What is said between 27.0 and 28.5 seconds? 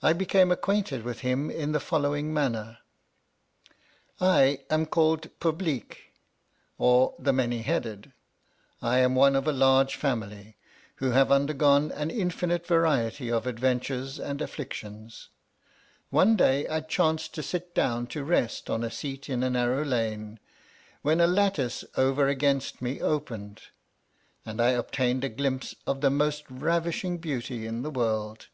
Beauty in the world.